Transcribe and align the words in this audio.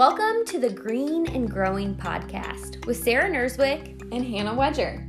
Welcome 0.00 0.46
to 0.46 0.58
the 0.58 0.70
Green 0.70 1.26
and 1.26 1.50
Growing 1.50 1.94
podcast 1.94 2.86
with 2.86 2.96
Sarah 2.96 3.28
Nerswick 3.28 4.00
and 4.10 4.24
Hannah 4.24 4.54
Wedger. 4.54 5.04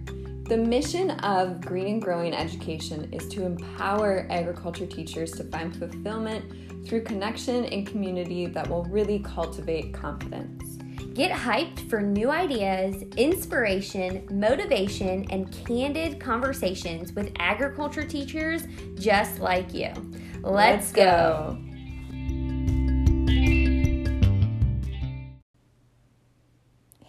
The 0.49 0.57
mission 0.57 1.11
of 1.11 1.61
Green 1.61 1.87
and 1.87 2.01
Growing 2.01 2.33
Education 2.33 3.07
is 3.13 3.25
to 3.29 3.45
empower 3.45 4.27
agriculture 4.29 4.85
teachers 4.85 5.31
to 5.31 5.45
find 5.45 5.73
fulfillment 5.73 6.85
through 6.85 7.03
connection 7.03 7.63
and 7.63 7.87
community 7.87 8.47
that 8.47 8.69
will 8.69 8.83
really 8.83 9.19
cultivate 9.19 9.93
confidence. 9.93 10.75
Get 11.13 11.31
hyped 11.31 11.89
for 11.89 12.01
new 12.01 12.29
ideas, 12.29 13.01
inspiration, 13.15 14.27
motivation, 14.29 15.25
and 15.29 15.49
candid 15.65 16.19
conversations 16.19 17.13
with 17.13 17.31
agriculture 17.39 18.03
teachers 18.03 18.63
just 18.95 19.39
like 19.39 19.73
you. 19.73 19.93
Let's, 20.43 20.91
Let's 20.91 20.91
go. 20.91 21.57
go. 21.63 21.70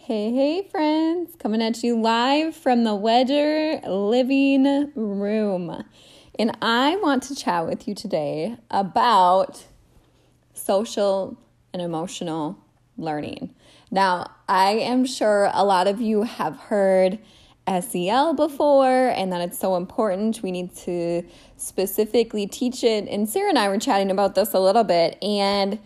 Hey, 0.05 0.33
hey, 0.33 0.67
friends, 0.69 1.37
coming 1.39 1.63
at 1.63 1.85
you 1.85 1.97
live 1.97 2.57
from 2.57 2.83
the 2.83 2.91
Wedger 2.91 3.81
living 3.87 4.91
room. 4.97 5.85
And 6.37 6.59
I 6.61 6.97
want 6.97 7.23
to 7.23 7.37
chat 7.37 7.69
with 7.69 7.87
you 7.87 7.95
today 7.95 8.57
about 8.69 9.65
social 10.55 11.39
and 11.73 11.81
emotional 11.81 12.59
learning. 12.97 13.55
Now, 13.93 14.29
I 14.49 14.73
am 14.73 15.05
sure 15.05 15.49
a 15.55 15.65
lot 15.65 15.87
of 15.87 16.01
you 16.01 16.25
have 16.25 16.57
heard 16.57 17.21
SEL 17.69 18.35
before 18.35 19.07
and 19.11 19.33
that 19.33 19.41
it's 19.41 19.61
so 19.61 19.77
important. 19.77 20.43
We 20.43 20.51
need 20.51 20.75
to 20.79 21.23
specifically 21.57 22.49
teach 22.49 22.83
it. 22.83 23.07
And 23.07 23.29
Sarah 23.29 23.51
and 23.51 23.59
I 23.59 23.69
were 23.69 23.79
chatting 23.79 24.11
about 24.11 24.35
this 24.35 24.53
a 24.53 24.59
little 24.59 24.83
bit. 24.83 25.17
And 25.23 25.79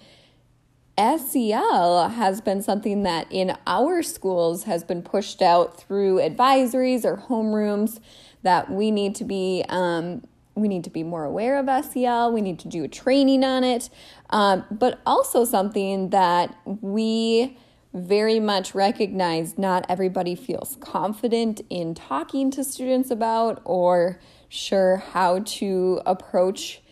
SEL 0.98 2.08
has 2.08 2.40
been 2.40 2.62
something 2.62 3.02
that 3.02 3.26
in 3.30 3.56
our 3.66 4.02
schools 4.02 4.64
has 4.64 4.82
been 4.82 5.02
pushed 5.02 5.42
out 5.42 5.78
through 5.78 6.18
advisories 6.18 7.04
or 7.04 7.16
homerooms 7.16 8.00
that 8.42 8.70
we 8.70 8.90
need 8.90 9.14
to 9.16 9.24
be 9.24 9.64
um, 9.68 10.22
we 10.54 10.68
need 10.68 10.84
to 10.84 10.90
be 10.90 11.02
more 11.02 11.24
aware 11.24 11.58
of 11.58 11.84
SEL. 11.84 12.32
We 12.32 12.40
need 12.40 12.58
to 12.60 12.68
do 12.68 12.82
a 12.82 12.88
training 12.88 13.44
on 13.44 13.62
it, 13.62 13.90
um, 14.30 14.64
but 14.70 15.00
also 15.04 15.44
something 15.44 16.08
that 16.10 16.56
we 16.64 17.58
very 17.92 18.40
much 18.40 18.74
recognize 18.74 19.56
not 19.58 19.86
everybody 19.88 20.34
feels 20.34 20.76
confident 20.80 21.60
in 21.70 21.94
talking 21.94 22.50
to 22.50 22.64
students 22.64 23.10
about 23.10 23.60
or 23.64 24.18
sure 24.48 24.96
how 25.12 25.40
to 25.40 26.00
approach 26.04 26.82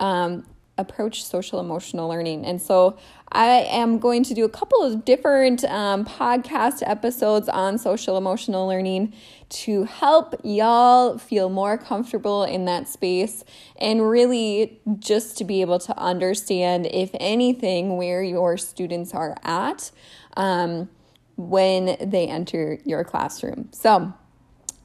um, 0.00 0.46
approach 0.76 1.24
social 1.24 1.60
emotional 1.60 2.08
learning. 2.08 2.44
And 2.44 2.60
so 2.60 2.98
I 3.30 3.66
am 3.70 3.98
going 3.98 4.24
to 4.24 4.34
do 4.34 4.44
a 4.44 4.48
couple 4.48 4.82
of 4.82 5.04
different 5.04 5.64
um, 5.64 6.04
podcast 6.04 6.82
episodes 6.86 7.48
on 7.48 7.78
social 7.78 8.16
emotional 8.16 8.66
learning 8.66 9.12
to 9.50 9.84
help 9.84 10.34
y'all 10.42 11.18
feel 11.18 11.48
more 11.48 11.78
comfortable 11.78 12.42
in 12.44 12.64
that 12.64 12.88
space 12.88 13.44
and 13.76 14.08
really 14.08 14.80
just 14.98 15.38
to 15.38 15.44
be 15.44 15.60
able 15.60 15.78
to 15.80 15.96
understand, 15.98 16.86
if 16.86 17.10
anything, 17.20 17.96
where 17.96 18.22
your 18.22 18.56
students 18.56 19.14
are 19.14 19.36
at 19.44 19.92
um, 20.36 20.88
when 21.36 21.96
they 22.00 22.26
enter 22.26 22.78
your 22.84 23.04
classroom. 23.04 23.68
So, 23.72 24.12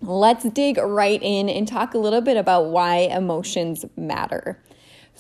let's 0.02 0.46
dig 0.50 0.78
right 0.78 1.22
in 1.22 1.50
and 1.50 1.68
talk 1.68 1.94
a 1.94 1.98
little 1.98 2.22
bit 2.22 2.38
about 2.38 2.68
why 2.68 2.98
emotions 2.98 3.86
matter. 3.98 4.62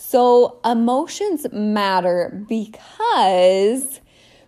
So, 0.01 0.61
emotions 0.63 1.45
matter 1.51 2.45
because 2.47 3.99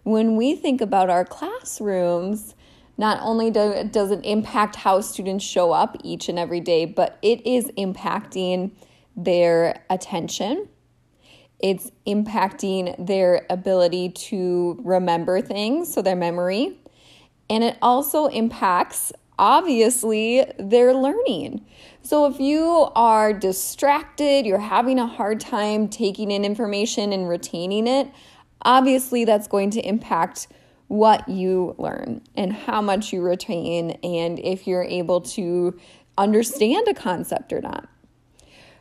when 0.03 0.37
we 0.37 0.55
think 0.55 0.79
about 0.79 1.09
our 1.09 1.25
classrooms, 1.25 2.55
not 2.97 3.19
only 3.21 3.51
do, 3.51 3.83
does 3.91 4.11
it 4.11 4.21
impact 4.23 4.77
how 4.77 5.01
students 5.01 5.43
show 5.43 5.73
up 5.73 5.97
each 6.05 6.29
and 6.29 6.39
every 6.39 6.61
day, 6.61 6.85
but 6.85 7.19
it 7.21 7.45
is 7.45 7.65
impacting 7.77 8.71
their 9.17 9.83
attention. 9.89 10.69
It's 11.59 11.91
impacting 12.07 13.05
their 13.05 13.45
ability 13.49 14.11
to 14.29 14.79
remember 14.85 15.41
things, 15.41 15.93
so 15.93 16.01
their 16.01 16.15
memory. 16.15 16.79
And 17.49 17.61
it 17.65 17.77
also 17.81 18.27
impacts 18.27 19.11
obviously 19.41 20.45
they're 20.59 20.93
learning. 20.93 21.65
So 22.03 22.27
if 22.27 22.39
you 22.39 22.87
are 22.95 23.33
distracted, 23.33 24.45
you're 24.45 24.59
having 24.59 24.99
a 24.99 25.07
hard 25.07 25.39
time 25.39 25.89
taking 25.89 26.29
in 26.29 26.45
information 26.45 27.11
and 27.11 27.27
retaining 27.27 27.87
it, 27.87 28.07
obviously 28.61 29.25
that's 29.25 29.47
going 29.47 29.71
to 29.71 29.81
impact 29.81 30.47
what 30.87 31.27
you 31.27 31.75
learn 31.79 32.21
and 32.35 32.53
how 32.53 32.81
much 32.81 33.11
you 33.11 33.21
retain 33.21 33.91
and 34.03 34.37
if 34.39 34.67
you're 34.67 34.83
able 34.83 35.21
to 35.21 35.77
understand 36.17 36.87
a 36.87 36.93
concept 36.93 37.51
or 37.51 37.61
not. 37.61 37.89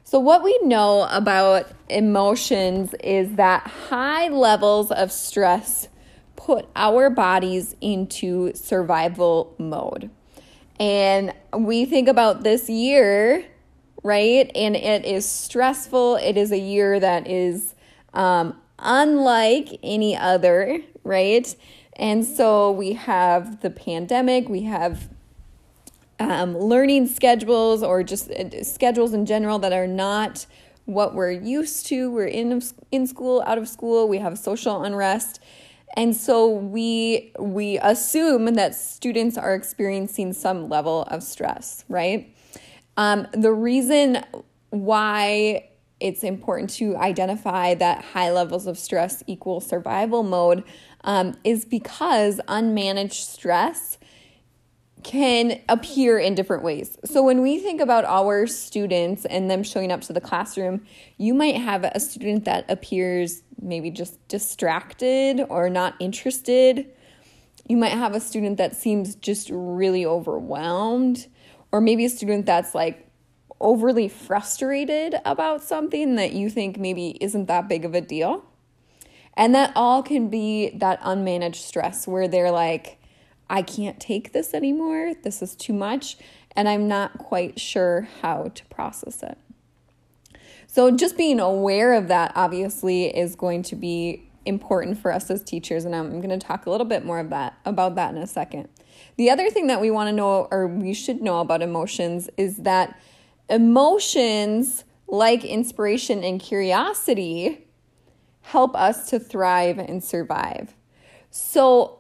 So, 0.04 0.19
what 0.19 0.42
we 0.42 0.59
know 0.62 1.06
about 1.10 1.71
emotions 1.88 2.94
is 3.04 3.37
that 3.37 3.66
high 3.66 4.28
levels 4.28 4.91
of 4.91 5.12
stress 5.12 5.88
put 6.34 6.69
our 6.75 7.10
bodies 7.10 7.77
into 7.81 8.53
survival 8.54 9.54
mode. 9.59 10.10
And 10.80 11.34
we 11.56 11.84
think 11.84 12.08
about 12.08 12.42
this 12.42 12.70
year, 12.70 13.44
right? 14.02 14.50
And 14.54 14.74
it 14.74 15.04
is 15.04 15.28
stressful. 15.28 16.16
It 16.16 16.38
is 16.38 16.50
a 16.50 16.58
year 16.58 16.98
that 16.98 17.28
is 17.28 17.74
um, 18.14 18.58
unlike 18.78 19.78
any 19.82 20.16
other, 20.16 20.80
right? 21.04 21.54
And 21.96 22.24
so 22.24 22.72
we 22.72 22.94
have 22.94 23.60
the 23.60 23.68
pandemic, 23.68 24.48
we 24.48 24.62
have 24.62 25.10
um, 26.18 26.56
learning 26.56 27.08
schedules 27.08 27.82
or 27.82 28.02
just 28.02 28.30
uh, 28.30 28.64
schedules 28.64 29.12
in 29.12 29.26
general 29.26 29.58
that 29.58 29.72
are 29.72 29.86
not 29.86 30.47
what 30.86 31.14
we're 31.14 31.30
used 31.30 31.86
to. 31.86 32.10
We're 32.10 32.26
in 32.26 32.62
in 32.91 33.06
school, 33.06 33.42
out 33.47 33.58
of 33.58 33.68
school. 33.68 34.08
We 34.08 34.18
have 34.18 34.38
social 34.38 34.82
unrest, 34.82 35.41
and 35.96 36.14
so 36.14 36.48
we 36.48 37.32
we 37.38 37.78
assume 37.78 38.46
that 38.54 38.74
students 38.74 39.36
are 39.36 39.54
experiencing 39.54 40.32
some 40.32 40.68
level 40.68 41.02
of 41.04 41.22
stress, 41.22 41.84
right? 41.88 42.34
Um, 42.96 43.26
the 43.32 43.52
reason 43.52 44.24
why 44.70 45.68
it's 46.00 46.24
important 46.24 46.70
to 46.70 46.96
identify 46.96 47.74
that 47.74 48.04
high 48.04 48.30
levels 48.30 48.66
of 48.66 48.78
stress 48.78 49.22
equal 49.26 49.60
survival 49.60 50.22
mode 50.22 50.64
um, 51.04 51.34
is 51.44 51.64
because 51.64 52.40
unmanaged 52.48 53.12
stress 53.12 53.98
can 55.02 55.60
appear 55.68 56.18
in 56.18 56.34
different 56.34 56.62
ways. 56.62 56.98
So 57.04 57.22
when 57.22 57.42
we 57.42 57.58
think 57.58 57.80
about 57.80 58.04
our 58.04 58.46
students 58.46 59.24
and 59.24 59.50
them 59.50 59.62
showing 59.62 59.90
up 59.90 60.02
to 60.02 60.12
the 60.12 60.20
classroom, 60.20 60.86
you 61.16 61.34
might 61.34 61.56
have 61.56 61.84
a 61.84 62.00
student 62.00 62.44
that 62.44 62.70
appears 62.70 63.42
maybe 63.60 63.90
just 63.90 64.26
distracted 64.28 65.44
or 65.48 65.70
not 65.70 65.94
interested. 66.00 66.86
You 67.68 67.76
might 67.76 67.92
have 67.92 68.14
a 68.14 68.20
student 68.20 68.58
that 68.58 68.76
seems 68.76 69.14
just 69.14 69.48
really 69.52 70.04
overwhelmed, 70.04 71.26
or 71.72 71.80
maybe 71.80 72.04
a 72.04 72.10
student 72.10 72.46
that's 72.46 72.74
like 72.74 73.06
overly 73.60 74.08
frustrated 74.08 75.14
about 75.24 75.62
something 75.62 76.16
that 76.16 76.32
you 76.32 76.50
think 76.50 76.78
maybe 76.78 77.16
isn't 77.20 77.46
that 77.46 77.68
big 77.68 77.84
of 77.84 77.94
a 77.94 78.00
deal. 78.00 78.44
And 79.34 79.54
that 79.54 79.72
all 79.76 80.02
can 80.02 80.28
be 80.28 80.70
that 80.70 81.00
unmanaged 81.02 81.56
stress 81.56 82.08
where 82.08 82.26
they're 82.26 82.50
like, 82.50 82.99
I 83.50 83.62
can't 83.62 83.98
take 84.00 84.32
this 84.32 84.54
anymore. 84.54 85.12
This 85.22 85.42
is 85.42 85.54
too 85.54 85.72
much. 85.72 86.16
And 86.56 86.68
I'm 86.68 86.88
not 86.88 87.18
quite 87.18 87.60
sure 87.60 88.08
how 88.22 88.52
to 88.54 88.64
process 88.66 89.22
it. 89.22 89.36
So, 90.66 90.90
just 90.96 91.16
being 91.16 91.40
aware 91.40 91.94
of 91.94 92.08
that 92.08 92.32
obviously 92.36 93.06
is 93.06 93.34
going 93.34 93.62
to 93.64 93.76
be 93.76 94.30
important 94.47 94.98
for 94.98 95.12
us 95.12 95.30
as 95.30 95.42
teachers. 95.42 95.84
And 95.84 95.94
I'm 95.94 96.20
going 96.20 96.30
to 96.30 96.44
talk 96.44 96.66
a 96.66 96.70
little 96.70 96.86
bit 96.86 97.04
more 97.04 97.18
of 97.18 97.30
that, 97.30 97.58
about 97.64 97.97
that 97.97 98.14
in 98.14 98.22
a 98.22 98.26
second. 98.26 98.68
The 99.16 99.30
other 99.30 99.50
thing 99.50 99.66
that 99.66 99.80
we 99.80 99.91
want 99.91 100.08
to 100.08 100.12
know, 100.12 100.48
or 100.50 100.66
we 100.66 100.94
should 100.94 101.20
know 101.20 101.41
about 101.41 101.60
emotions, 101.60 102.30
is 102.36 102.58
that 102.58 103.00
emotions 103.48 104.84
like 105.08 105.44
inspiration 105.44 106.22
and 106.22 106.41
curiosity 106.41 107.66
help 108.42 108.74
us 108.76 109.10
to 109.10 109.18
thrive 109.18 109.78
and 109.78 110.03
survive. 110.03 110.74
So, 111.30 111.99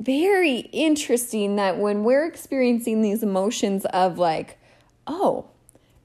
very 0.00 0.58
interesting 0.72 1.56
that 1.56 1.78
when 1.78 2.04
we're 2.04 2.26
experiencing 2.26 3.02
these 3.02 3.22
emotions 3.22 3.84
of 3.86 4.18
like, 4.18 4.58
oh, 5.06 5.46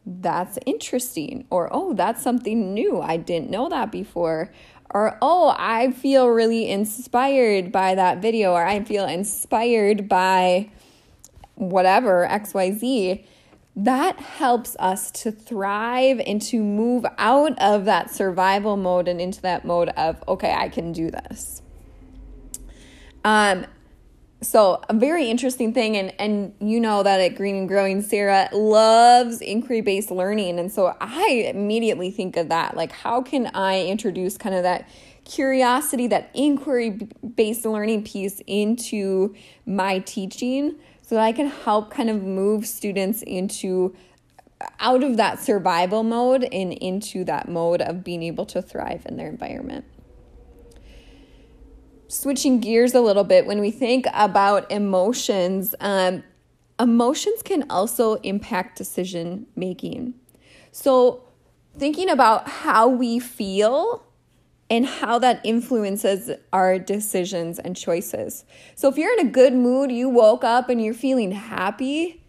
that's 0.05 0.59
interesting, 0.65 1.47
or 1.49 1.69
oh, 1.71 1.93
that's 1.93 2.21
something 2.21 2.73
new, 2.73 3.01
I 3.01 3.17
didn't 3.17 3.49
know 3.49 3.69
that 3.69 3.91
before, 3.91 4.51
or 4.91 5.17
oh, 5.21 5.55
I 5.57 5.91
feel 5.91 6.27
really 6.27 6.69
inspired 6.69 7.71
by 7.71 7.95
that 7.95 8.21
video, 8.21 8.53
or 8.53 8.65
I 8.65 8.83
feel 8.83 9.05
inspired 9.05 10.07
by 10.07 10.69
whatever, 11.55 12.27
XYZ. 12.29 13.25
That 13.77 14.19
helps 14.19 14.77
us 14.79 15.11
to 15.11 15.31
thrive 15.31 16.21
and 16.25 16.41
to 16.43 16.61
move 16.63 17.05
out 17.17 17.59
of 17.59 17.85
that 17.85 18.09
survival 18.09 18.77
mode 18.77 19.07
and 19.07 19.19
into 19.19 19.41
that 19.41 19.65
mode 19.65 19.89
of, 19.89 20.23
okay, 20.27 20.53
I 20.53 20.69
can 20.69 20.93
do 20.93 21.11
this. 21.11 21.61
Um, 23.25 23.65
so 24.45 24.81
a 24.89 24.93
very 24.93 25.29
interesting 25.29 25.73
thing 25.73 25.97
and 25.97 26.13
and 26.19 26.53
you 26.59 26.79
know 26.79 27.03
that 27.03 27.19
at 27.19 27.35
green 27.35 27.55
and 27.55 27.67
growing 27.67 28.01
sarah 28.01 28.47
loves 28.53 29.41
inquiry 29.41 29.81
based 29.81 30.11
learning 30.11 30.59
and 30.59 30.71
so 30.71 30.95
i 31.01 31.51
immediately 31.53 32.11
think 32.11 32.37
of 32.37 32.49
that. 32.49 32.75
Like 32.75 32.91
how 32.91 33.21
can 33.21 33.47
i 33.47 33.85
introduce 33.85 34.37
kind 34.37 34.55
of 34.55 34.63
that 34.63 34.87
curiosity 35.25 36.07
that 36.07 36.29
inquiry 36.33 36.91
based 37.35 37.65
learning 37.65 38.03
piece 38.03 38.41
into 38.45 39.33
my 39.65 39.99
teaching 39.99 40.75
so 41.01 41.15
that 41.15 41.23
i 41.23 41.31
can 41.31 41.47
help 41.47 41.89
kind 41.89 42.09
of 42.09 42.21
move 42.21 42.67
students 42.67 43.23
into 43.23 43.95
out 44.79 45.03
of 45.03 45.17
that 45.17 45.39
survival 45.39 46.03
mode 46.03 46.43
and 46.43 46.73
into 46.73 47.23
that 47.23 47.49
mode 47.49 47.81
of 47.81 48.03
being 48.03 48.23
able 48.23 48.45
to 48.45 48.61
thrive 48.61 49.05
in 49.07 49.17
their 49.17 49.29
environment 49.29 49.85
switching 52.07 52.59
gears 52.59 52.93
a 52.93 53.01
little 53.01 53.23
bit, 53.23 53.45
when 53.45 53.59
we 53.59 53.71
think 53.71 54.05
about 54.13 54.71
emotions, 54.71 55.75
um, 55.79 56.23
emotions 56.79 57.41
can 57.41 57.65
also 57.69 58.15
impact 58.15 58.77
decision 58.77 59.47
making. 59.55 60.13
So, 60.71 61.23
thinking 61.77 62.09
about 62.09 62.47
how 62.47 62.87
we 62.87 63.19
feel 63.19 64.03
and 64.69 64.85
how 64.85 65.19
that 65.19 65.41
influences 65.43 66.31
our 66.51 66.79
decisions 66.79 67.59
and 67.59 67.75
choices. 67.75 68.45
So, 68.75 68.89
if 68.89 68.97
you're 68.97 69.13
in 69.19 69.27
a 69.27 69.31
good 69.31 69.53
mood, 69.53 69.91
you 69.91 70.09
woke 70.09 70.43
up 70.43 70.69
and 70.69 70.83
you're 70.83 70.93
feeling 70.93 71.31
happy, 71.31 72.21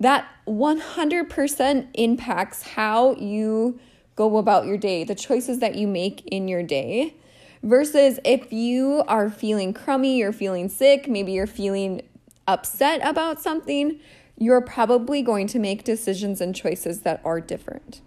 that 0.00 0.26
100% 0.46 1.88
impacts 1.94 2.62
how 2.62 3.14
you 3.16 3.78
go 4.16 4.36
about 4.38 4.66
your 4.66 4.76
day, 4.76 5.04
the 5.04 5.14
choices 5.14 5.60
that 5.60 5.74
you 5.74 5.86
make 5.86 6.26
in 6.26 6.48
your 6.48 6.62
day. 6.62 7.14
Versus 7.64 8.20
if 8.26 8.52
you 8.52 9.02
are 9.08 9.30
feeling 9.30 9.72
crummy, 9.72 10.18
you're 10.18 10.34
feeling 10.34 10.68
sick, 10.68 11.08
maybe 11.08 11.32
you're 11.32 11.46
feeling 11.46 12.02
upset 12.46 13.00
about 13.02 13.40
something, 13.40 13.98
you're 14.36 14.60
probably 14.60 15.22
going 15.22 15.46
to 15.46 15.58
make 15.58 15.82
decisions 15.82 16.42
and 16.42 16.54
choices 16.54 17.00
that 17.00 17.22
are 17.24 17.40
different. 17.40 18.02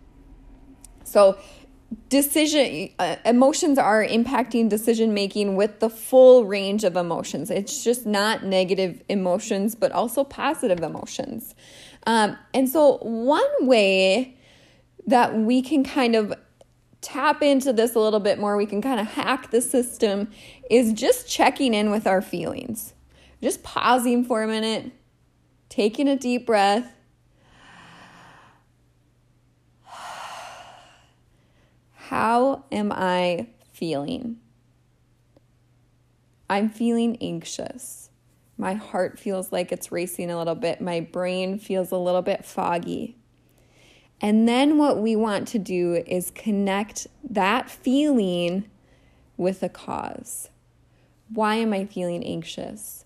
So, 1.03 1.39
decision 2.09 2.89
uh, 2.99 3.15
emotions 3.25 3.79
are 3.79 4.05
impacting 4.05 4.69
decision 4.69 5.15
making 5.15 5.55
with 5.55 5.79
the 5.79 5.89
full 5.89 6.45
range 6.45 6.83
of 6.83 6.95
emotions. 6.95 7.49
It's 7.49 7.83
just 7.83 8.05
not 8.05 8.43
negative 8.43 9.01
emotions, 9.09 9.73
but 9.73 9.91
also 9.91 10.23
positive 10.23 10.81
emotions. 10.81 11.55
Um, 12.05 12.37
and 12.53 12.69
so, 12.69 12.97
one 12.97 13.49
way 13.61 14.37
that 15.07 15.35
we 15.35 15.63
can 15.63 15.83
kind 15.83 16.15
of 16.15 16.33
tap 17.01 17.41
into 17.41 17.73
this 17.73 17.95
a 17.95 17.99
little 17.99 18.19
bit 18.19 18.39
more, 18.39 18.57
we 18.57 18.65
can 18.65 18.81
kind 18.81 18.99
of 18.99 19.07
hack 19.07 19.51
the 19.51 19.61
system, 19.61 20.29
is 20.69 20.93
just 20.93 21.29
checking 21.29 21.73
in 21.73 21.91
with 21.91 22.07
our 22.07 22.21
feelings. 22.21 22.93
Just 23.41 23.63
pausing 23.63 24.25
for 24.25 24.43
a 24.43 24.47
minute, 24.47 24.91
taking 25.69 26.07
a 26.07 26.15
deep 26.15 26.45
breath. 26.45 26.91
How 31.93 32.63
am 32.71 32.91
I 32.91 33.47
feeling? 33.73 34.37
I'm 36.49 36.69
feeling 36.69 37.17
anxious. 37.21 38.09
My 38.57 38.73
heart 38.73 39.19
feels 39.19 39.51
like 39.51 39.71
it's 39.71 39.91
racing 39.91 40.31
a 40.31 40.37
little 40.37 40.55
bit. 40.55 40.81
My 40.81 41.01
brain 41.01 41.59
feels 41.59 41.91
a 41.91 41.97
little 41.97 42.21
bit 42.21 42.43
foggy. 42.45 43.16
And 44.19 44.47
then 44.47 44.77
what 44.77 44.97
we 44.97 45.15
want 45.15 45.47
to 45.49 45.59
do 45.59 46.03
is 46.07 46.31
connect 46.31 47.07
that 47.23 47.69
feeling 47.69 48.69
with 49.35 49.61
a 49.61 49.69
cause. 49.69 50.49
Why 51.29 51.55
am 51.55 51.73
I 51.73 51.85
feeling 51.85 52.23
anxious? 52.23 53.05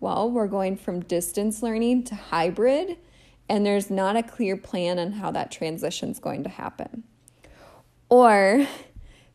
Well, 0.00 0.30
we're 0.30 0.48
going 0.48 0.76
from 0.76 1.00
distance 1.00 1.62
learning 1.62 2.04
to 2.04 2.14
hybrid, 2.14 2.96
and 3.48 3.64
there's 3.64 3.90
not 3.90 4.16
a 4.16 4.22
clear 4.22 4.56
plan 4.56 4.98
on 4.98 5.12
how 5.12 5.30
that 5.30 5.50
transition 5.50 6.10
is 6.10 6.18
going 6.18 6.42
to 6.44 6.50
happen. 6.50 7.04
Or 8.08 8.66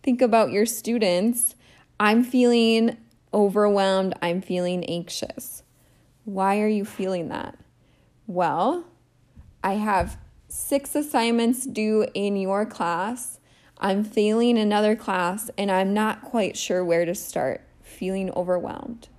think 0.04 0.22
about 0.22 0.52
your 0.52 0.66
students. 0.66 1.56
I'm 2.00 2.24
feeling 2.24 2.98
overwhelmed, 3.34 4.14
I'm 4.22 4.42
feeling 4.42 4.84
anxious. 4.86 5.64
Why 6.24 6.60
are 6.62 6.68
you 6.68 6.86
feeling 6.86 7.30
that? 7.30 7.58
Well, 8.28 8.86
I 9.64 9.74
have 9.74 10.18
six 10.56 10.96
assignments 10.96 11.66
due 11.66 12.08
in 12.14 12.38
your 12.38 12.66
class. 12.66 13.40
I'm 13.78 14.06
failing 14.06 14.58
another 14.58 14.96
class 14.96 15.52
and 15.58 15.70
I'm 15.70 15.94
not 15.94 16.22
quite 16.22 16.56
sure 16.56 16.84
where 16.84 17.04
to 17.04 17.14
start, 17.14 17.62
feeling 17.82 18.32
overwhelmed. 18.32 19.10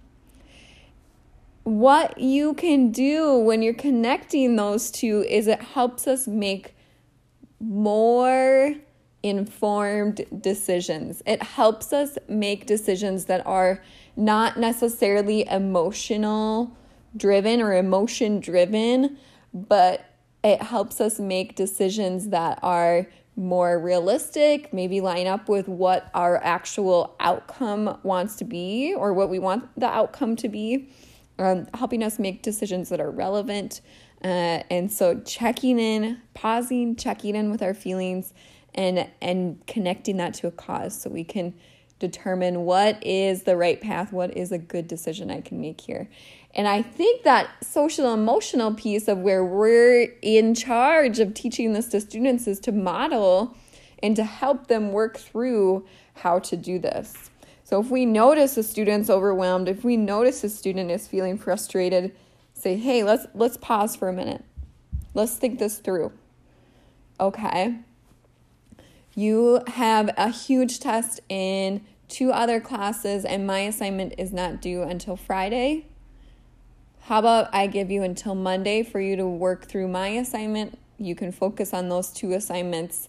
What 1.65 2.19
you 2.19 2.55
can 2.55 2.91
do 2.91 3.37
when 3.37 3.61
you're 3.61 3.75
connecting 3.75 4.57
those 4.57 4.91
two 4.91 5.27
is 5.29 5.47
it 5.47 5.61
helps 5.61 6.07
us 6.07 6.27
make 6.27 6.75
more 7.61 8.75
informed 9.23 10.25
decisions. 10.41 11.23
It 11.27 11.43
helps 11.43 11.93
us 11.93 12.17
make 12.29 12.65
decisions 12.65 13.27
that 13.27 13.47
are 13.47 13.83
not 14.17 14.59
necessarily 14.59 15.47
emotional 15.49 16.75
driven 17.15 17.61
or 17.61 17.75
emotion 17.75 18.41
driven, 18.41 19.19
but 19.53 20.16
it 20.47 20.63
helps 20.63 21.01
us 21.01 21.19
make 21.19 21.57
decisions 21.57 22.29
that 22.29 22.59
are 22.63 23.07
more 23.35 23.79
realistic, 23.79 24.73
maybe 24.73 25.01
line 25.01 25.27
up 25.27 25.49
with 25.49 25.69
what 25.69 26.09
our 26.15 26.43
actual 26.43 27.17
outcome 27.21 27.99
wants 28.05 28.37
to 28.37 28.45
be 28.45 28.95
or 28.95 29.13
what 29.13 29.29
we 29.29 29.39
want 29.39 29.69
the 29.79 29.87
outcome 29.87 30.37
to 30.37 30.49
be, 30.49 30.89
um, 31.39 31.67
helping 31.75 32.03
us 32.03 32.19
make 32.19 32.43
decisions 32.43 32.89
that 32.89 33.01
are 33.01 33.11
relevant. 33.11 33.81
Uh, 34.25 34.63
and 34.71 34.91
so 34.91 35.21
checking 35.21 35.79
in, 35.79 36.23
pausing, 36.33 36.95
checking 36.97 37.35
in 37.35 37.51
with 37.51 37.61
our 37.61 37.75
feelings 37.75 38.33
and 38.75 39.09
and 39.21 39.67
connecting 39.67 40.19
that 40.19 40.35
to 40.35 40.47
a 40.47 40.51
cause 40.51 41.01
so 41.01 41.11
we 41.11 41.25
can 41.25 41.55
determine 41.99 42.65
what 42.65 43.05
is 43.05 43.43
the 43.43 43.57
right 43.57 43.81
path, 43.81 44.13
what 44.13 44.37
is 44.37 44.53
a 44.53 44.59
good 44.59 44.87
decision 44.87 45.31
I 45.31 45.41
can 45.41 45.61
make 45.61 45.81
here. 45.81 46.09
And 46.57 46.67
I 46.67 46.81
think 46.81 47.23
that 47.25 47.51
social 47.63 48.15
emotional 48.15 48.75
piece 48.75 49.09
of 49.09 49.19
where 49.19 49.45
we're 49.45 50.09
in 50.23 50.55
charge 50.55 51.21
of 51.21 51.35
teaching 51.35 51.75
this 51.75 51.89
to 51.89 52.01
students 52.01 52.47
is 52.47 52.59
to 52.61 52.73
model 52.73 53.55
and 54.03 54.17
to 54.17 54.25
help 54.25 54.69
them 54.69 54.91
work 54.91 55.19
through 55.19 55.85
how 56.15 56.39
to 56.39 56.57
do 56.57 56.79
this. 56.79 57.31
So 57.63 57.79
if 57.79 57.91
we 57.91 58.07
notice 58.07 58.57
a 58.57 58.63
student's 58.63 59.11
overwhelmed, 59.11 59.69
if 59.69 59.85
we 59.85 59.99
notice 59.99 60.43
a 60.45 60.49
student 60.49 60.91
is 60.91 61.07
feeling 61.07 61.37
frustrated, 61.37 62.17
say, 62.55 62.77
"Hey, 62.77 63.05
let's 63.05 63.27
let's 63.35 63.59
pause 63.59 63.95
for 63.95 64.09
a 64.09 64.13
minute. 64.15 64.43
Let's 65.13 65.35
think 65.35 65.59
this 65.59 65.77
through." 65.77 66.13
Okay. 67.21 67.81
You 69.15 69.61
have 69.67 70.09
a 70.17 70.31
huge 70.31 70.81
test 70.81 71.21
in 71.29 71.83
two 72.09 72.33
other 72.33 72.61
classes 72.61 73.27
and 73.27 73.47
my 73.47 73.61
assignment 73.61 74.15
is 74.17 74.33
not 74.33 74.63
due 74.63 74.83
until 74.83 75.17
Friday 75.17 75.87
how 77.07 77.21
about 77.21 77.55
I 77.55 77.69
give 77.69 77.93
you 77.93 78.03
until 78.03 78.35
Monday 78.35 78.83
for 78.83 79.01
you 79.01 79.15
to 79.15 79.27
work 79.29 79.67
through 79.67 79.87
my 79.87 80.09
assignment? 80.09 80.77
You 80.99 81.15
can 81.15 81.31
focus 81.31 81.73
on 81.73 81.89
those 81.89 82.11
two 82.11 82.33
assignments 82.33 83.09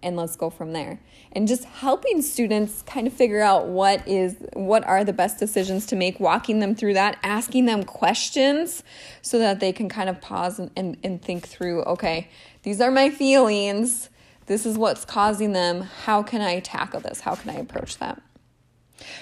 and 0.00 0.16
let's 0.16 0.36
go 0.36 0.48
from 0.48 0.72
there. 0.72 1.00
And 1.32 1.48
just 1.48 1.64
helping 1.64 2.22
students 2.22 2.82
kind 2.82 3.08
of 3.08 3.12
figure 3.12 3.40
out 3.40 3.66
what 3.66 4.06
is 4.06 4.36
what 4.52 4.84
are 4.86 5.02
the 5.02 5.12
best 5.12 5.40
decisions 5.40 5.86
to 5.86 5.96
make, 5.96 6.20
walking 6.20 6.60
them 6.60 6.76
through 6.76 6.94
that, 6.94 7.18
asking 7.24 7.66
them 7.66 7.82
questions 7.82 8.84
so 9.22 9.40
that 9.40 9.58
they 9.58 9.72
can 9.72 9.88
kind 9.88 10.08
of 10.08 10.20
pause 10.20 10.60
and, 10.60 10.70
and, 10.76 10.96
and 11.02 11.20
think 11.20 11.48
through, 11.48 11.82
okay, 11.82 12.28
these 12.62 12.80
are 12.80 12.92
my 12.92 13.10
feelings. 13.10 14.08
This 14.46 14.64
is 14.64 14.78
what's 14.78 15.04
causing 15.04 15.52
them. 15.52 15.82
How 16.04 16.22
can 16.22 16.42
I 16.42 16.60
tackle 16.60 17.00
this? 17.00 17.18
How 17.18 17.34
can 17.34 17.50
I 17.50 17.54
approach 17.54 17.98
that? 17.98 18.22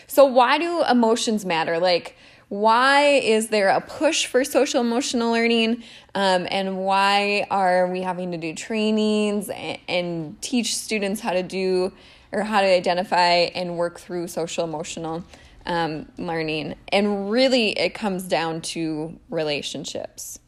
So 0.07 0.27
why 0.27 0.59
do 0.59 0.85
emotions 0.85 1.47
matter? 1.47 1.79
Like 1.79 2.17
why 2.49 3.03
is 3.03 3.49
there 3.49 3.69
a 3.69 3.81
push 3.81 4.27
for 4.27 4.43
social 4.43 4.81
emotional 4.81 5.33
learning? 5.33 5.83
Um, 6.15 6.47
and 6.51 6.79
why 6.79 7.47
are 7.51 7.87
we 7.87 8.01
having 8.01 8.33
to 8.33 8.39
do 8.39 8.55
trainings 8.55 9.51
and, 9.51 9.79
and 9.87 10.43
teach 10.43 10.75
students 10.77 11.21
how 11.21 11.33
to 11.33 11.43
do 11.43 11.93
or 12.33 12.43
how 12.43 12.61
to 12.61 12.67
identify 12.67 13.51
and 13.55 13.77
work 13.77 14.01
through 14.01 14.29
social 14.29 14.65
emotional 14.65 15.25
um, 15.67 16.09
learning? 16.17 16.75
And 16.89 17.31
really 17.31 17.79
it 17.79 17.93
comes 17.93 18.23
down 18.23 18.63
to 18.63 19.19
relationships. 19.29 20.39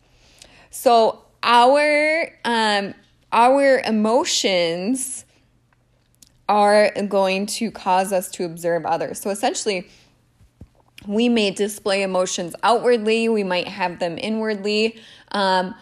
So 0.70 1.24
our 1.42 2.30
um, 2.44 2.94
our 3.32 3.80
emotions 3.80 5.24
are 6.48 6.90
going 7.08 7.46
to 7.46 7.70
cause 7.70 8.12
us 8.12 8.28
to 8.32 8.44
observe 8.44 8.84
others. 8.84 9.20
So 9.20 9.30
essentially 9.30 9.88
we 11.06 11.28
may 11.28 11.50
display 11.50 12.02
emotions 12.02 12.54
outwardly, 12.62 13.28
we 13.28 13.44
might 13.44 13.68
have 13.68 13.98
them 13.98 14.18
inwardly. 14.18 15.00
Um, 15.32 15.74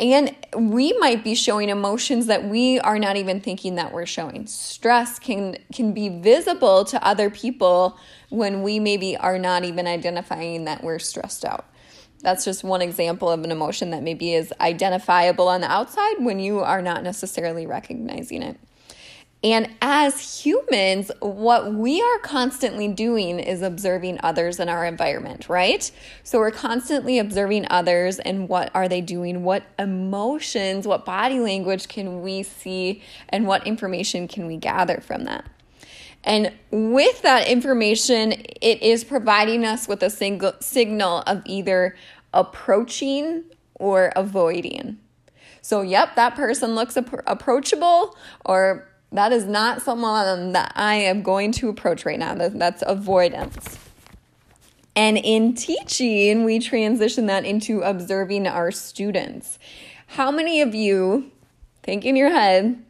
and 0.00 0.34
we 0.56 0.92
might 0.98 1.22
be 1.22 1.34
showing 1.34 1.68
emotions 1.68 2.26
that 2.26 2.44
we 2.44 2.80
are 2.80 2.98
not 2.98 3.16
even 3.16 3.40
thinking 3.40 3.74
that 3.74 3.92
we're 3.92 4.06
showing 4.06 4.46
stress 4.46 5.18
can 5.18 5.56
can 5.72 5.92
be 5.92 6.08
visible 6.08 6.84
to 6.86 7.04
other 7.06 7.28
people 7.28 7.98
when 8.30 8.62
we 8.62 8.80
maybe 8.80 9.16
are 9.16 9.38
not 9.38 9.64
even 9.64 9.86
identifying 9.86 10.64
that 10.64 10.82
we're 10.82 10.98
stressed 10.98 11.44
out 11.44 11.66
that's 12.20 12.44
just 12.44 12.64
one 12.64 12.80
example 12.80 13.30
of 13.30 13.44
an 13.44 13.50
emotion 13.50 13.90
that 13.90 14.02
maybe 14.02 14.32
is 14.32 14.52
identifiable 14.60 15.48
on 15.48 15.60
the 15.60 15.70
outside 15.70 16.14
when 16.18 16.38
you 16.38 16.60
are 16.60 16.80
not 16.80 17.02
necessarily 17.02 17.66
recognizing 17.66 18.42
it 18.42 18.58
and 19.44 19.74
as 19.80 20.44
humans, 20.44 21.10
what 21.20 21.74
we 21.74 22.00
are 22.00 22.18
constantly 22.18 22.86
doing 22.86 23.40
is 23.40 23.60
observing 23.60 24.20
others 24.22 24.60
in 24.60 24.68
our 24.68 24.84
environment, 24.84 25.48
right? 25.48 25.90
So 26.22 26.38
we're 26.38 26.52
constantly 26.52 27.18
observing 27.18 27.66
others 27.68 28.20
and 28.20 28.48
what 28.48 28.70
are 28.72 28.88
they 28.88 29.00
doing? 29.00 29.42
What 29.42 29.64
emotions, 29.80 30.86
what 30.86 31.04
body 31.04 31.40
language 31.40 31.88
can 31.88 32.22
we 32.22 32.44
see, 32.44 33.02
and 33.30 33.46
what 33.46 33.66
information 33.66 34.28
can 34.28 34.46
we 34.46 34.56
gather 34.56 35.00
from 35.00 35.24
that? 35.24 35.44
And 36.22 36.52
with 36.70 37.22
that 37.22 37.48
information, 37.48 38.32
it 38.60 38.80
is 38.80 39.02
providing 39.02 39.64
us 39.64 39.88
with 39.88 40.04
a 40.04 40.10
single 40.10 40.52
signal 40.60 41.24
of 41.26 41.42
either 41.46 41.96
approaching 42.32 43.42
or 43.74 44.12
avoiding. 44.14 44.98
So, 45.62 45.82
yep, 45.82 46.14
that 46.14 46.36
person 46.36 46.76
looks 46.76 46.96
approachable 46.96 48.16
or 48.44 48.88
that 49.12 49.32
is 49.32 49.44
not 49.44 49.82
someone 49.82 50.26
um, 50.26 50.52
that 50.52 50.72
I 50.74 50.94
am 50.94 51.22
going 51.22 51.52
to 51.52 51.68
approach 51.68 52.04
right 52.04 52.18
now. 52.18 52.34
That's 52.34 52.82
avoidance. 52.86 53.78
And 54.96 55.16
in 55.16 55.54
teaching, 55.54 56.44
we 56.44 56.58
transition 56.58 57.26
that 57.26 57.44
into 57.44 57.80
observing 57.82 58.46
our 58.46 58.70
students. 58.70 59.58
How 60.06 60.30
many 60.30 60.60
of 60.60 60.74
you, 60.74 61.30
think 61.82 62.04
in 62.04 62.16
your 62.16 62.30
head, 62.30 62.82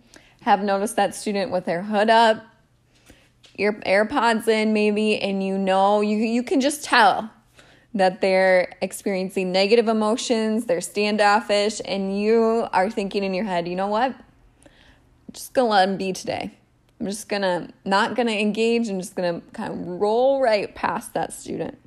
have 0.42 0.62
noticed 0.62 0.96
that 0.96 1.14
student 1.14 1.52
with 1.52 1.64
their 1.64 1.82
hood 1.82 2.10
up, 2.10 2.44
your 3.56 3.74
AirPods 3.74 4.48
in 4.48 4.72
maybe, 4.72 5.20
and 5.20 5.42
you 5.42 5.58
know, 5.58 6.00
you, 6.00 6.16
you 6.16 6.42
can 6.42 6.60
just 6.60 6.82
tell 6.84 7.30
that 7.94 8.20
they're 8.20 8.72
experiencing 8.80 9.52
negative 9.52 9.86
emotions, 9.86 10.64
they're 10.64 10.80
standoffish, 10.80 11.80
and 11.84 12.18
you 12.18 12.66
are 12.72 12.90
thinking 12.90 13.22
in 13.22 13.34
your 13.34 13.44
head, 13.44 13.68
you 13.68 13.76
know 13.76 13.86
what? 13.88 14.16
Just 15.32 15.52
gonna 15.52 15.68
let 15.68 15.88
him 15.88 15.96
be 15.96 16.12
today. 16.12 16.52
I'm 17.00 17.06
just 17.06 17.28
gonna 17.28 17.68
not 17.84 18.14
gonna 18.14 18.32
engage. 18.32 18.88
I'm 18.88 19.00
just 19.00 19.14
gonna 19.14 19.42
kind 19.52 19.72
of 19.72 19.86
roll 20.00 20.40
right 20.40 20.72
past 20.74 21.14
that 21.14 21.32
student. 21.32 21.78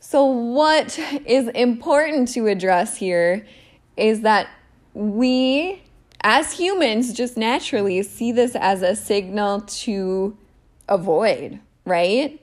So, 0.00 0.26
what 0.26 0.98
is 1.24 1.48
important 1.48 2.28
to 2.34 2.46
address 2.46 2.96
here 2.96 3.46
is 3.96 4.20
that 4.20 4.48
we, 4.92 5.82
as 6.20 6.52
humans, 6.52 7.12
just 7.12 7.36
naturally 7.36 8.02
see 8.02 8.32
this 8.32 8.54
as 8.54 8.82
a 8.82 8.96
signal 8.96 9.62
to 9.62 10.36
avoid, 10.88 11.58
right? 11.84 12.40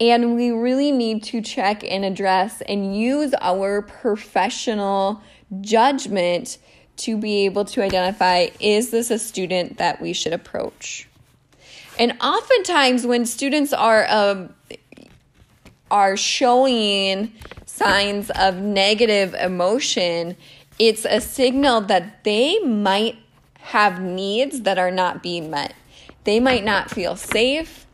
And 0.00 0.34
we 0.34 0.50
really 0.50 0.92
need 0.92 1.22
to 1.24 1.40
check 1.40 1.82
and 1.82 2.04
address 2.04 2.62
and 2.62 2.96
use 2.96 3.34
our 3.40 3.82
professional 3.82 5.22
judgment 5.60 6.58
to 7.00 7.16
be 7.16 7.44
able 7.44 7.64
to 7.66 7.82
identify 7.82 8.48
is 8.60 8.90
this 8.90 9.10
a 9.10 9.18
student 9.18 9.78
that 9.78 10.00
we 10.00 10.12
should 10.12 10.32
approach? 10.32 11.08
And 11.98 12.16
oftentimes, 12.20 13.06
when 13.06 13.26
students 13.26 13.72
are 13.72 14.06
um, 14.08 14.54
are 15.90 16.16
showing 16.16 17.32
signs 17.66 18.30
of 18.30 18.56
negative 18.56 19.34
emotion, 19.34 20.36
it's 20.78 21.04
a 21.04 21.20
signal 21.20 21.82
that 21.82 22.24
they 22.24 22.58
might 22.60 23.16
have 23.58 24.00
needs 24.00 24.62
that 24.62 24.78
are 24.78 24.90
not 24.90 25.22
being 25.22 25.50
met. 25.50 25.74
They 26.24 26.40
might 26.40 26.64
not 26.64 26.90
feel 26.90 27.16
safe. 27.16 27.86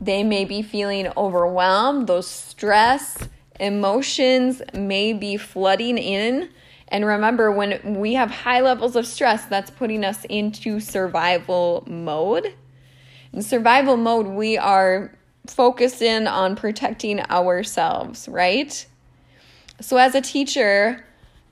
They 0.00 0.22
may 0.22 0.44
be 0.44 0.62
feeling 0.62 1.08
overwhelmed. 1.16 2.06
Those 2.06 2.28
stress 2.28 3.28
emotions 3.60 4.60
may 4.72 5.12
be 5.12 5.36
flooding 5.36 5.98
in 5.98 6.50
and 6.94 7.04
remember, 7.04 7.50
when 7.50 7.96
we 7.98 8.14
have 8.14 8.30
high 8.30 8.60
levels 8.60 8.94
of 8.94 9.04
stress, 9.04 9.46
that's 9.46 9.68
putting 9.68 10.04
us 10.04 10.24
into 10.26 10.78
survival 10.78 11.82
mode. 11.88 12.54
In 13.32 13.42
survival 13.42 13.96
mode, 13.96 14.28
we 14.28 14.56
are 14.56 15.12
focused 15.48 16.02
in 16.02 16.28
on 16.28 16.54
protecting 16.54 17.18
ourselves, 17.18 18.28
right? 18.28 18.86
So, 19.80 19.96
as 19.96 20.14
a 20.14 20.20
teacher, 20.20 21.04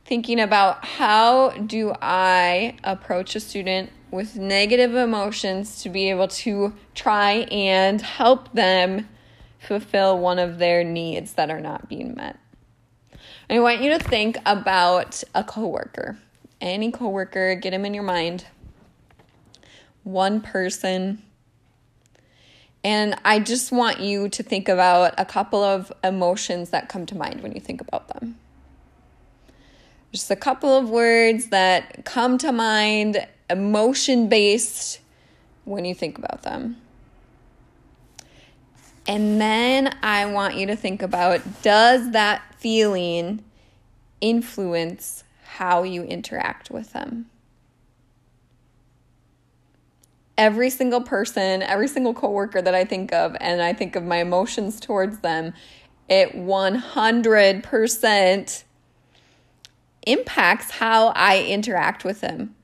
thinking 0.04 0.38
about 0.38 0.84
how 0.84 1.50
do 1.50 1.92
I 2.00 2.76
approach 2.84 3.34
a 3.34 3.40
student 3.40 3.90
with 4.12 4.36
negative 4.36 4.94
emotions 4.94 5.82
to 5.82 5.88
be 5.88 6.08
able 6.10 6.28
to 6.28 6.72
try 6.94 7.48
and 7.50 8.00
help 8.00 8.52
them 8.52 9.08
fulfill 9.58 10.20
one 10.20 10.38
of 10.38 10.58
their 10.58 10.84
needs 10.84 11.32
that 11.32 11.50
are 11.50 11.60
not 11.60 11.88
being 11.88 12.14
met. 12.14 12.38
I 13.52 13.60
want 13.60 13.82
you 13.82 13.90
to 13.90 13.98
think 13.98 14.38
about 14.46 15.22
a 15.34 15.44
coworker. 15.44 16.16
Any 16.62 16.90
coworker, 16.90 17.54
get 17.54 17.74
him 17.74 17.84
in 17.84 17.92
your 17.92 18.02
mind. 18.02 18.46
One 20.04 20.40
person. 20.40 21.22
And 22.82 23.14
I 23.26 23.40
just 23.40 23.70
want 23.70 24.00
you 24.00 24.30
to 24.30 24.42
think 24.42 24.70
about 24.70 25.12
a 25.18 25.26
couple 25.26 25.62
of 25.62 25.92
emotions 26.02 26.70
that 26.70 26.88
come 26.88 27.04
to 27.04 27.14
mind 27.14 27.42
when 27.42 27.52
you 27.52 27.60
think 27.60 27.82
about 27.82 28.08
them. 28.08 28.38
Just 30.12 30.30
a 30.30 30.36
couple 30.36 30.74
of 30.74 30.88
words 30.88 31.48
that 31.48 32.06
come 32.06 32.38
to 32.38 32.52
mind, 32.52 33.26
emotion 33.50 34.30
based, 34.30 35.00
when 35.66 35.84
you 35.84 35.94
think 35.94 36.16
about 36.16 36.42
them. 36.42 36.78
And 39.06 39.38
then 39.38 39.94
I 40.02 40.24
want 40.24 40.54
you 40.54 40.68
to 40.68 40.76
think 40.76 41.02
about 41.02 41.42
does 41.60 42.12
that 42.12 42.42
feeling 42.62 43.44
influence 44.20 45.24
how 45.44 45.82
you 45.82 46.04
interact 46.04 46.70
with 46.70 46.92
them? 46.92 47.26
Every 50.38 50.70
single 50.70 51.02
person, 51.02 51.62
every 51.62 51.88
single 51.88 52.14
coworker 52.14 52.62
that 52.62 52.74
I 52.74 52.84
think 52.84 53.12
of, 53.12 53.36
and 53.40 53.60
I 53.60 53.72
think 53.72 53.96
of 53.96 54.04
my 54.04 54.18
emotions 54.18 54.78
towards 54.78 55.18
them, 55.18 55.52
it 56.08 56.36
100% 56.36 58.64
impacts 60.06 60.70
how 60.70 61.08
I 61.08 61.42
interact 61.42 62.04
with 62.04 62.20
them. 62.20 62.54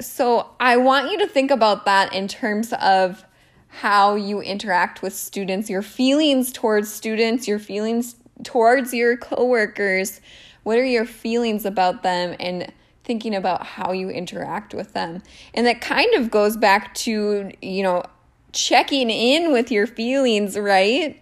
So 0.00 0.50
I 0.60 0.76
want 0.76 1.10
you 1.10 1.18
to 1.18 1.26
think 1.26 1.50
about 1.50 1.86
that 1.86 2.12
in 2.12 2.28
terms 2.28 2.74
of 2.74 3.24
how 3.68 4.14
you 4.14 4.40
interact 4.40 5.02
with 5.02 5.14
students, 5.14 5.70
your 5.70 5.82
feelings 5.82 6.52
towards 6.52 6.92
students, 6.92 7.48
your 7.48 7.58
feelings 7.58 8.16
towards 8.46 8.94
your 8.94 9.16
coworkers. 9.16 10.20
What 10.62 10.78
are 10.78 10.84
your 10.84 11.04
feelings 11.04 11.66
about 11.66 12.02
them 12.02 12.34
and 12.40 12.72
thinking 13.04 13.34
about 13.34 13.66
how 13.66 13.92
you 13.92 14.08
interact 14.08 14.72
with 14.72 14.94
them? 14.94 15.22
And 15.52 15.66
that 15.66 15.80
kind 15.80 16.14
of 16.14 16.30
goes 16.30 16.56
back 16.56 16.94
to, 16.94 17.50
you 17.60 17.82
know, 17.82 18.04
checking 18.52 19.10
in 19.10 19.52
with 19.52 19.70
your 19.70 19.86
feelings, 19.86 20.56
right? 20.56 21.20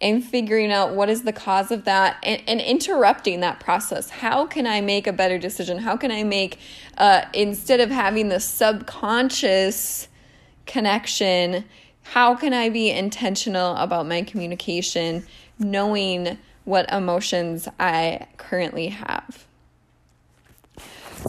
And 0.00 0.24
figuring 0.24 0.72
out 0.72 0.94
what 0.94 1.08
is 1.08 1.22
the 1.22 1.32
cause 1.32 1.70
of 1.70 1.84
that 1.84 2.16
and, 2.22 2.42
and 2.46 2.60
interrupting 2.60 3.40
that 3.40 3.60
process. 3.60 4.10
How 4.10 4.46
can 4.46 4.66
I 4.66 4.80
make 4.80 5.06
a 5.06 5.12
better 5.12 5.38
decision? 5.38 5.78
How 5.78 5.96
can 5.96 6.10
I 6.10 6.24
make, 6.24 6.58
uh, 6.98 7.22
instead 7.32 7.80
of 7.80 7.90
having 7.90 8.28
the 8.28 8.40
subconscious, 8.40 10.08
connection? 10.66 11.64
How 12.02 12.34
can 12.34 12.52
I 12.52 12.68
be 12.68 12.90
intentional 12.90 13.74
about 13.76 14.06
my 14.06 14.22
communication, 14.22 15.26
knowing 15.58 16.38
what 16.66 16.92
emotions 16.92 17.68
I 17.80 18.26
currently 18.36 18.88
have? 18.88 19.46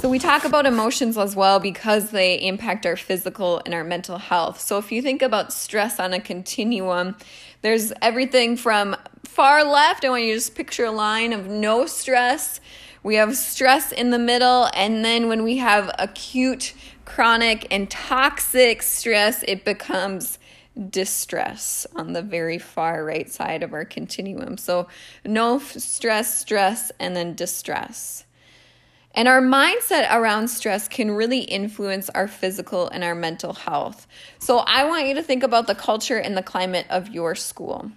So, 0.02 0.10
we 0.10 0.20
talk 0.20 0.44
about 0.44 0.66
emotions 0.66 1.18
as 1.18 1.36
well 1.36 1.60
because 1.60 2.12
they 2.12 2.36
impact 2.36 2.86
our 2.86 2.98
physical 2.98 3.62
and 3.66 3.74
our 3.74 3.84
mental 3.84 4.18
health. 4.18 4.60
So, 4.60 4.78
if 4.78 4.92
you 4.92 5.02
think 5.02 5.22
about 5.22 5.54
stress 5.54 6.00
on 6.00 6.12
a 6.14 6.20
continuum, 6.20 7.16
there's 7.62 7.94
everything 8.02 8.58
from 8.58 8.96
far 9.24 9.64
left, 9.64 10.04
I 10.04 10.10
want 10.10 10.24
you 10.24 10.34
to 10.34 10.38
just 10.38 10.56
picture 10.56 10.86
a 10.86 10.92
line 10.92 11.34
of 11.34 11.48
no 11.48 11.86
stress. 11.86 12.60
We 13.02 13.16
have 13.16 13.38
stress 13.38 13.92
in 13.92 14.10
the 14.10 14.20
middle, 14.20 14.70
and 14.74 15.06
then 15.06 15.28
when 15.28 15.44
we 15.44 15.58
have 15.58 15.94
acute 15.98 16.74
chronic 17.06 17.66
and 17.72 17.90
toxic 17.90 18.82
stress, 18.82 19.44
it 19.48 19.64
becomes 19.64 20.40
distress 20.90 21.88
on 21.96 22.14
the 22.14 22.22
very 22.22 22.58
far 22.58 23.04
right 23.04 23.30
side 23.32 23.64
of 23.64 23.74
our 23.74 23.86
continuum. 23.86 24.58
So, 24.58 24.88
no 25.26 25.60
stress, 25.60 26.40
stress, 26.40 26.92
and 27.00 27.16
then 27.16 27.34
distress. 27.34 28.26
And 29.14 29.28
our 29.28 29.42
mindset 29.42 30.14
around 30.14 30.50
stress 30.50 30.88
can 30.88 31.12
really 31.12 31.40
influence 31.40 32.10
our 32.12 32.28
physical 32.28 32.88
and 32.90 33.04
our 33.04 33.16
mental 33.16 33.54
health. 33.54 34.08
So, 34.40 34.60
I 34.60 34.86
want 34.86 35.08
you 35.08 35.16
to 35.16 35.24
think 35.24 35.44
about 35.44 35.68
the 35.68 35.76
culture 35.76 36.18
and 36.18 36.38
the 36.38 36.44
climate 36.44 36.86
of 36.90 37.10
your 37.10 37.34
school. 37.34 37.92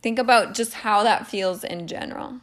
Think 0.00 0.18
about 0.18 0.54
just 0.54 0.74
how 0.74 1.02
that 1.02 1.26
feels 1.26 1.64
in 1.64 1.88
general. 1.88 2.40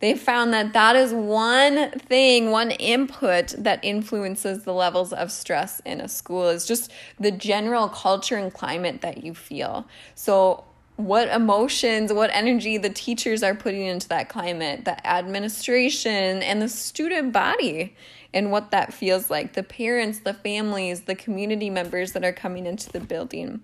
They 0.00 0.14
found 0.14 0.52
that 0.52 0.72
that 0.74 0.94
is 0.94 1.12
one 1.12 1.90
thing, 1.90 2.50
one 2.50 2.70
input 2.70 3.54
that 3.58 3.80
influences 3.82 4.64
the 4.64 4.72
levels 4.72 5.12
of 5.12 5.32
stress 5.32 5.80
in 5.84 6.00
a 6.00 6.08
school 6.08 6.48
is 6.48 6.66
just 6.66 6.92
the 7.18 7.30
general 7.30 7.88
culture 7.88 8.36
and 8.36 8.52
climate 8.52 9.00
that 9.00 9.24
you 9.24 9.34
feel. 9.34 9.86
So, 10.14 10.64
what 10.96 11.28
emotions, 11.28 12.12
what 12.12 12.30
energy 12.32 12.76
the 12.76 12.90
teachers 12.90 13.44
are 13.44 13.54
putting 13.54 13.86
into 13.86 14.08
that 14.08 14.28
climate, 14.28 14.84
the 14.84 15.06
administration, 15.06 16.42
and 16.42 16.60
the 16.60 16.68
student 16.68 17.32
body, 17.32 17.94
and 18.34 18.50
what 18.50 18.72
that 18.72 18.92
feels 18.92 19.30
like, 19.30 19.52
the 19.52 19.62
parents, 19.62 20.20
the 20.20 20.34
families, 20.34 21.02
the 21.02 21.14
community 21.14 21.70
members 21.70 22.12
that 22.12 22.24
are 22.24 22.32
coming 22.32 22.66
into 22.66 22.90
the 22.90 22.98
building. 22.98 23.60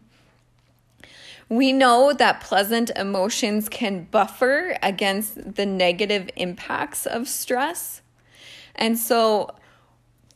We 1.49 1.73
know 1.73 2.13
that 2.13 2.41
pleasant 2.41 2.91
emotions 2.97 3.69
can 3.69 4.05
buffer 4.05 4.77
against 4.83 5.55
the 5.55 5.67
negative 5.67 6.31
impacts 6.37 7.07
of 7.07 7.29
stress. 7.29 8.01
And 8.75 8.99
so, 8.99 9.51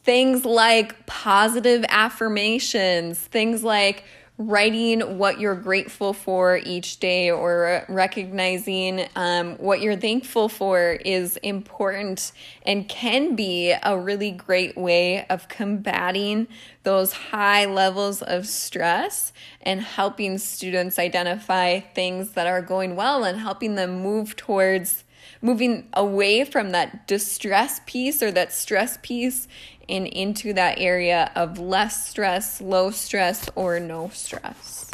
things 0.05 0.45
like 0.45 1.07
positive 1.07 1.85
affirmations, 1.89 3.19
things 3.19 3.65
like 3.65 4.05
writing 4.39 5.19
what 5.19 5.41
you're 5.41 5.57
grateful 5.57 6.13
for 6.13 6.61
each 6.65 7.01
day 7.01 7.29
or 7.29 7.85
recognizing 7.89 9.05
um, 9.17 9.57
what 9.57 9.81
you're 9.81 9.97
thankful 9.97 10.49
for 10.49 10.93
is 11.05 11.37
important 11.39 12.31
and 12.63 12.89
can 12.89 13.35
be 13.35 13.75
a 13.83 13.99
really 13.99 14.31
great 14.31 14.77
way 14.79 15.27
of 15.27 15.49
combating 15.49 16.47
those 16.85 17.13
high 17.13 17.65
levels 17.65 18.23
of 18.23 18.47
stress 18.47 19.33
and 19.63 19.83
helping 19.83 20.39
students 20.39 21.01
identify 21.01 21.81
things 21.81 22.31
that 22.31 22.47
are 22.47 22.63
going 22.63 22.95
well 22.95 23.25
and 23.25 23.41
helping 23.41 23.75
them 23.75 24.01
move 24.01 24.37
towards 24.37 25.03
moving 25.43 25.89
away 25.93 26.45
from 26.45 26.71
that 26.71 27.07
distress 27.07 27.81
piece 27.87 28.23
or 28.23 28.31
that 28.31 28.53
stress 28.53 28.99
piece 29.03 29.49
and 29.89 30.07
into 30.07 30.53
that 30.55 30.79
area 30.79 31.31
of 31.35 31.59
less 31.59 32.09
stress, 32.09 32.61
low 32.61 32.91
stress, 32.91 33.49
or 33.55 33.81
no 33.81 34.11
stress. 34.11 34.91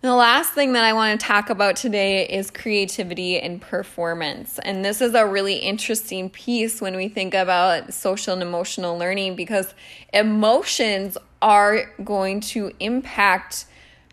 The 0.00 0.14
last 0.14 0.52
thing 0.52 0.74
that 0.74 0.84
I 0.84 0.92
want 0.92 1.20
to 1.20 1.26
talk 1.26 1.50
about 1.50 1.74
today 1.74 2.24
is 2.28 2.52
creativity 2.52 3.40
and 3.40 3.60
performance. 3.60 4.60
And 4.60 4.84
this 4.84 5.00
is 5.00 5.14
a 5.14 5.26
really 5.26 5.56
interesting 5.56 6.30
piece 6.30 6.80
when 6.80 6.94
we 6.94 7.08
think 7.08 7.34
about 7.34 7.92
social 7.92 8.32
and 8.32 8.40
emotional 8.40 8.96
learning 8.96 9.34
because 9.34 9.74
emotions 10.14 11.18
are 11.42 11.92
going 12.04 12.40
to 12.40 12.70
impact 12.78 13.64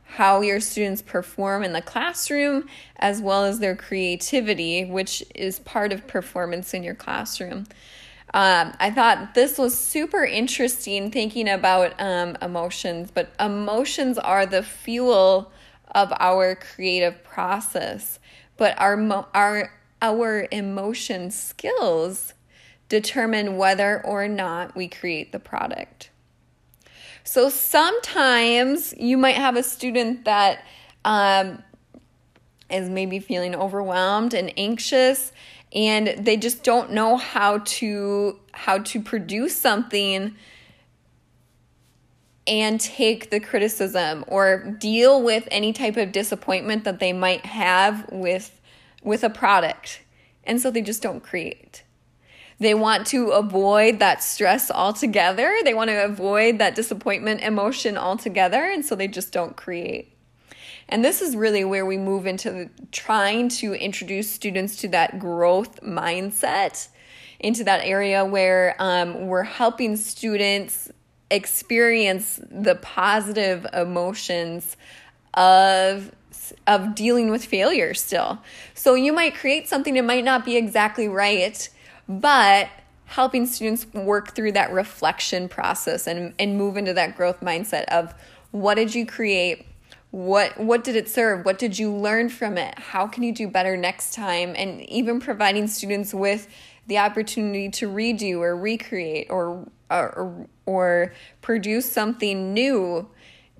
how 0.05 0.41
your 0.41 0.59
students 0.59 1.03
perform 1.03 1.63
in 1.63 1.73
the 1.73 1.81
classroom 1.81 2.67
as 2.97 3.21
well 3.21 3.43
as 3.43 3.59
their 3.59 3.75
creativity, 3.75 4.85
which 4.85 5.23
is 5.35 5.59
part 5.59 5.93
of 5.93 6.07
performance 6.07 6.73
in 6.73 6.81
your 6.81 6.95
classroom. 6.95 7.67
Um, 8.33 8.73
I 8.79 8.91
thought 8.91 9.33
this 9.33 9.57
was 9.57 9.77
super 9.77 10.25
interesting 10.25 11.11
thinking 11.11 11.47
about 11.47 11.93
um, 11.99 12.37
emotions, 12.41 13.11
but 13.11 13.33
emotions 13.39 14.17
are 14.17 14.45
the 14.45 14.63
fuel 14.63 15.51
of 15.93 16.11
our 16.19 16.55
creative 16.55 17.23
process. 17.23 18.19
But 18.57 18.79
our, 18.79 19.27
our, 19.33 19.71
our 20.01 20.47
emotion 20.51 21.31
skills 21.31 22.33
determine 22.89 23.57
whether 23.57 24.05
or 24.05 24.27
not 24.27 24.75
we 24.75 24.87
create 24.87 25.31
the 25.31 25.39
product. 25.39 26.09
So 27.23 27.49
sometimes 27.49 28.93
you 28.97 29.17
might 29.17 29.35
have 29.35 29.55
a 29.55 29.63
student 29.63 30.25
that 30.25 30.63
um, 31.03 31.63
is 32.69 32.89
maybe 32.89 33.19
feeling 33.19 33.55
overwhelmed 33.55 34.33
and 34.33 34.53
anxious 34.57 35.31
and 35.75 36.25
they 36.25 36.37
just 36.37 36.63
don't 36.63 36.91
know 36.91 37.17
how 37.17 37.59
to 37.59 38.39
how 38.53 38.77
to 38.79 39.01
produce 39.01 39.55
something 39.55 40.33
and 42.47 42.79
take 42.79 43.29
the 43.29 43.39
criticism 43.39 44.23
or 44.27 44.77
deal 44.79 45.21
with 45.21 45.47
any 45.51 45.73
type 45.73 45.97
of 45.97 46.11
disappointment 46.11 46.85
that 46.85 46.99
they 46.99 47.11
might 47.11 47.45
have 47.45 48.09
with 48.11 48.61
with 49.03 49.23
a 49.23 49.29
product. 49.29 50.01
And 50.45 50.61
so 50.61 50.71
they 50.71 50.81
just 50.81 51.01
don't 51.01 51.21
create. 51.21 51.83
They 52.57 52.73
want 52.73 53.07
to 53.07 53.31
avoid 53.31 53.99
that 53.99 54.23
stress 54.23 54.71
altogether. 54.71 55.53
They 55.63 55.73
want 55.73 55.89
to 55.89 56.05
avoid 56.05 56.59
that 56.59 56.75
disappointment 56.75 57.41
emotion 57.41 57.97
altogether. 57.97 58.63
And 58.63 58.85
so 58.85 58.95
they 58.95 59.09
just 59.09 59.33
don't 59.33 59.57
create 59.57 60.14
and 60.89 61.03
this 61.03 61.21
is 61.21 61.35
really 61.35 61.63
where 61.63 61.85
we 61.85 61.97
move 61.97 62.25
into 62.27 62.69
trying 62.91 63.49
to 63.49 63.73
introduce 63.73 64.29
students 64.29 64.75
to 64.77 64.87
that 64.89 65.19
growth 65.19 65.81
mindset, 65.81 66.87
into 67.39 67.63
that 67.63 67.81
area 67.83 68.23
where 68.23 68.75
um, 68.79 69.27
we're 69.27 69.43
helping 69.43 69.95
students 69.97 70.91
experience 71.31 72.39
the 72.51 72.75
positive 72.75 73.65
emotions 73.73 74.77
of 75.33 76.11
of 76.67 76.93
dealing 76.93 77.31
with 77.31 77.43
failure 77.43 77.95
still. 77.95 78.39
So 78.75 78.93
you 78.93 79.11
might 79.13 79.33
create 79.33 79.67
something 79.67 79.95
that 79.95 80.05
might 80.05 80.23
not 80.23 80.45
be 80.45 80.57
exactly 80.57 81.07
right, 81.07 81.67
but 82.07 82.69
helping 83.05 83.45
students 83.47 83.85
work 83.93 84.35
through 84.35 84.51
that 84.51 84.71
reflection 84.71 85.47
process 85.49 86.05
and, 86.05 86.33
and 86.37 86.57
move 86.57 86.77
into 86.77 86.93
that 86.93 87.15
growth 87.15 87.39
mindset 87.41 87.85
of 87.85 88.13
what 88.51 88.75
did 88.75 88.93
you 88.93 89.05
create? 89.05 89.65
What 90.15 90.57
what 90.57 90.85
did 90.85 90.95
it 90.95 91.09
serve? 91.09 91.43
What 91.43 91.59
did 91.59 91.77
you 91.77 91.93
learn 91.93 92.29
from 92.29 92.57
it? 92.57 92.79
How 92.79 93.05
can 93.05 93.21
you 93.21 93.33
do 93.33 93.49
better 93.49 93.75
next 93.75 94.13
time? 94.13 94.53
And 94.55 94.81
even 94.89 95.19
providing 95.19 95.67
students 95.67 96.13
with 96.13 96.47
the 96.87 96.99
opportunity 96.99 97.67
to 97.71 97.89
redo 97.89 98.39
or 98.39 98.55
recreate 98.55 99.27
or 99.29 99.67
or, 99.91 100.47
or 100.65 101.13
produce 101.41 101.91
something 101.91 102.53
new 102.53 103.09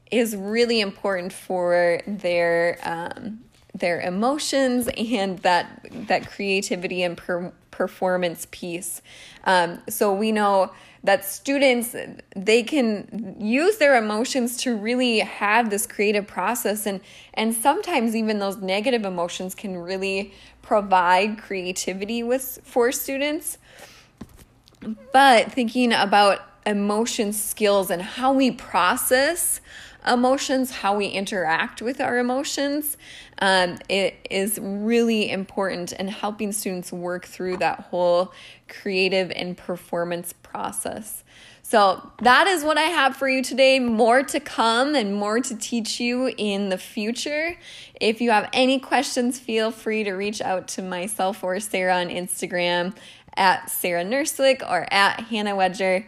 is 0.10 0.34
really 0.34 0.80
important 0.80 1.34
for 1.34 2.00
their 2.08 2.80
um, 2.84 3.42
their 3.74 4.00
emotions 4.00 4.88
and 4.96 5.40
that 5.40 5.86
that 6.08 6.32
creativity 6.32 7.04
and 7.04 7.18
per, 7.18 7.52
performance 7.70 8.48
piece. 8.52 9.02
Um, 9.44 9.82
so 9.90 10.14
we 10.14 10.32
know 10.32 10.72
that 11.06 11.24
students 11.24 11.96
they 12.36 12.64
can 12.64 13.36
use 13.40 13.78
their 13.78 13.96
emotions 13.96 14.58
to 14.58 14.76
really 14.76 15.20
have 15.20 15.70
this 15.70 15.86
creative 15.86 16.28
process. 16.28 16.86
And 16.86 17.00
and 17.34 17.54
sometimes 17.54 18.16
even 18.16 18.40
those 18.40 18.58
negative 18.58 19.06
emotions 19.06 19.56
can 19.56 19.78
really 19.78 20.34
provide 20.62 21.38
creativity 21.38 22.24
with 22.24 22.60
for 22.64 22.92
students. 22.92 23.58
But 25.14 25.52
thinking 25.52 25.94
about 25.94 26.42
emotion 26.66 27.34
skills 27.34 27.90
and 27.90 28.02
how 28.02 28.34
we 28.34 28.52
process 28.52 29.62
emotions, 30.08 30.72
how 30.72 30.98
we 30.98 31.08
interact 31.08 31.82
with 31.82 32.00
our 32.00 32.18
emotions, 32.18 32.98
um, 33.40 33.78
it 33.90 34.16
is 34.30 34.60
really 34.62 35.30
important 35.30 35.92
in 35.94 36.08
helping 36.08 36.52
students 36.52 36.92
work 36.92 37.26
through 37.26 37.58
that 37.58 37.82
whole 37.82 38.32
creative 38.68 39.32
and 39.36 39.58
performance 39.58 40.34
process. 40.44 41.24
So, 41.64 42.12
that 42.22 42.46
is 42.46 42.64
what 42.64 42.78
I 42.78 42.84
have 42.84 43.18
for 43.18 43.28
you 43.28 43.42
today. 43.42 43.80
More 43.80 44.22
to 44.22 44.40
come 44.40 44.94
and 44.94 45.16
more 45.16 45.40
to 45.40 45.56
teach 45.56 46.00
you 46.00 46.32
in 46.38 46.70
the 46.70 46.78
future. 46.78 47.58
If 48.00 48.22
you 48.22 48.30
have 48.30 48.50
any 48.54 48.80
questions, 48.80 49.40
feel 49.40 49.72
free 49.72 50.04
to 50.04 50.14
reach 50.14 50.42
out 50.42 50.68
to 50.70 50.84
myself 50.84 51.44
or 51.44 51.60
Sarah 51.60 51.96
on 51.96 52.10
Instagram 52.10 52.96
at 53.36 53.72
Sarah 53.72 54.06
Nerswick 54.06 54.62
or 54.62 54.88
at 54.94 55.22
Hannah 55.22 55.56
Wedger. 55.56 56.06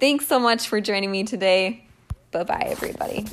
Thanks 0.00 0.26
so 0.26 0.38
much 0.38 0.68
for 0.68 0.80
joining 0.80 1.10
me 1.10 1.24
today. 1.24 1.84
Bye 2.30 2.44
bye, 2.44 2.66
everybody. 2.66 3.26